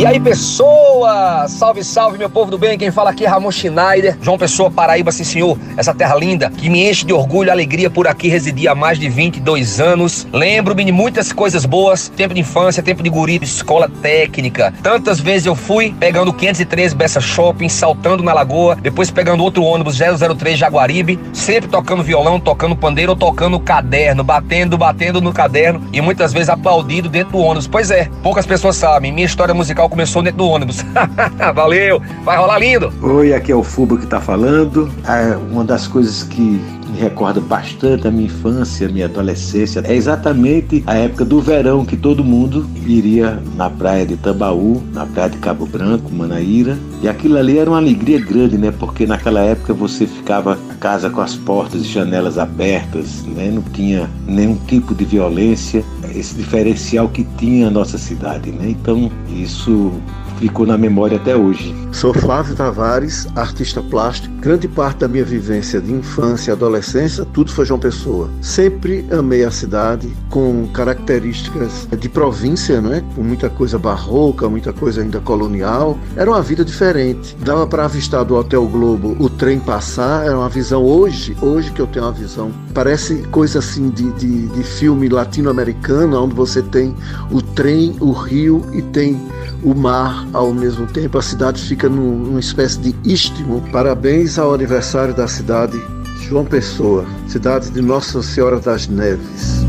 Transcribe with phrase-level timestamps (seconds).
[0.00, 0.18] E aí,
[1.48, 2.78] Salve, salve, meu povo do bem.
[2.78, 4.18] Quem fala aqui é Ramon Schneider.
[4.20, 5.58] João Pessoa, Paraíba, sim senhor.
[5.76, 8.98] Essa terra linda que me enche de orgulho e alegria por aqui residir há mais
[8.98, 10.26] de 22 anos.
[10.32, 12.08] Lembro-me de muitas coisas boas.
[12.08, 14.74] Tempo de infância, tempo de guri, escola técnica.
[14.82, 19.98] Tantas vezes eu fui pegando 513 Bessa Shopping, saltando na lagoa, depois pegando outro ônibus
[19.98, 26.00] 003 Jaguaribe, sempre tocando violão, tocando pandeiro ou tocando caderno, batendo, batendo no caderno e
[26.00, 27.66] muitas vezes aplaudido dentro do ônibus.
[27.66, 30.84] Pois é, poucas pessoas sabem, minha história musical começou dentro do ônibus.
[31.54, 32.92] Valeu, vai rolar lindo.
[33.02, 34.90] Oi, aqui é o Fubo que tá falando.
[35.06, 40.82] É uma das coisas que me recorda bastante a minha infância, minha adolescência, é exatamente
[40.86, 45.38] a época do verão que todo mundo iria na praia de Tambaú, na praia de
[45.38, 48.72] Cabo Branco, Manaíra, e aquilo ali era uma alegria grande, né?
[48.76, 53.50] Porque naquela época você ficava casa com as portas e janelas abertas, né?
[53.52, 58.70] Não tinha nenhum tipo de violência, esse diferencial que tinha a nossa cidade, né?
[58.70, 59.92] Então, isso
[60.40, 61.74] ficou na memória até hoje.
[61.92, 64.34] Sou Flávio Tavares, artista plástico.
[64.36, 68.30] Grande parte da minha vivência de infância e adolescência, tudo foi João Pessoa.
[68.40, 73.04] Sempre amei a cidade, com características de província, né?
[73.14, 75.98] com muita coisa barroca, muita coisa ainda colonial.
[76.16, 77.36] Era uma vida diferente.
[77.40, 81.80] Dava para avistar do Hotel Globo o trem passar, era uma visão hoje, hoje que
[81.80, 82.52] eu tenho uma visão.
[82.72, 86.94] Parece coisa assim de, de, de filme latino-americano, onde você tem
[87.32, 89.20] o trem, o rio e tem
[89.64, 91.18] o mar ao mesmo tempo.
[91.18, 93.60] A cidade fica num, numa espécie de istmo.
[93.72, 95.76] Parabéns ao aniversário da cidade
[96.20, 99.59] João Pessoa, cidade de Nossa Senhora das Neves.